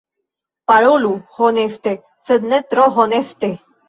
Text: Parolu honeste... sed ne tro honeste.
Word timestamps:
Parolu 0.69 1.11
honeste... 1.47 1.93
sed 2.31 2.47
ne 2.55 2.61
tro 2.73 2.87
honeste. 3.03 3.51